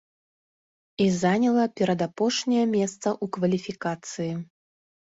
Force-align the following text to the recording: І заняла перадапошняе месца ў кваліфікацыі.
І 1.05 1.07
заняла 1.21 1.67
перадапошняе 1.81 2.65
месца 2.75 3.07
ў 3.13 3.25
кваліфікацыі. 3.39 4.31